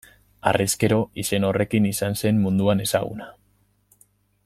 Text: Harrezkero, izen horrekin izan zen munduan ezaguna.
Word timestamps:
Harrezkero, 0.51 0.97
izen 1.25 1.45
horrekin 1.51 1.87
izan 1.91 2.17
zen 2.23 2.41
munduan 2.47 2.83
ezaguna. 2.87 3.29